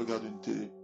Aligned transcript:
regarde 0.00 0.24
une 0.24 0.40
télé. 0.40 0.79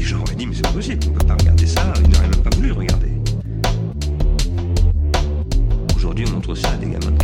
Les 0.00 0.06
gens 0.06 0.24
dit, 0.34 0.46
mais 0.46 0.54
c'est 0.54 0.62
pas 0.62 0.72
possible, 0.72 0.98
on 1.08 1.10
peut 1.10 1.26
pas 1.26 1.34
regarder 1.34 1.66
ça, 1.66 1.92
ils 2.02 2.08
n'auraient 2.08 2.28
même 2.28 2.42
pas 2.42 2.56
voulu 2.56 2.72
regarder. 2.72 3.10
Aujourd'hui, 5.94 6.24
on 6.26 6.36
montre 6.36 6.54
ça 6.54 6.70
à 6.70 6.76
des 6.78 6.86
gamins 6.86 7.14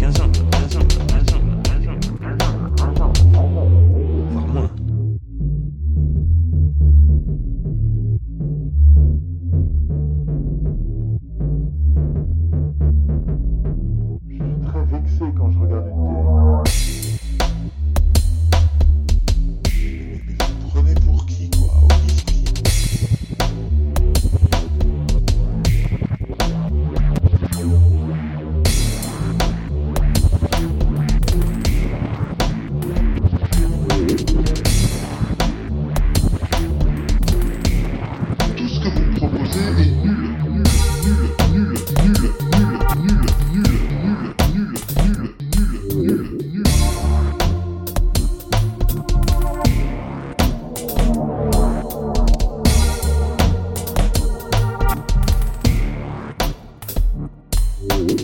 Les 58.06 58.14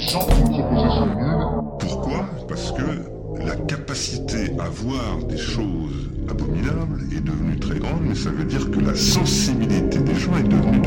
gens 0.00 0.26
que 0.26 0.34
vous 0.34 0.48
proposez 0.48 0.88
sont 0.88 1.06
nuls. 1.06 1.46
Pourquoi? 1.78 2.24
Parce 2.48 2.72
que 2.72 2.82
la 3.46 3.54
capacité 3.54 4.50
à 4.58 4.68
voir 4.68 5.18
des 5.28 5.36
choses 5.36 6.10
abominables 6.28 7.02
est 7.16 7.20
devenue 7.20 7.56
très 7.60 7.78
grande, 7.78 8.02
mais 8.02 8.16
ça 8.16 8.30
veut 8.30 8.46
dire 8.46 8.68
que 8.68 8.80
la 8.80 8.96
sensibilité 8.96 10.00
des 10.00 10.14
gens 10.16 10.36
est 10.38 10.42
devenue 10.42 10.82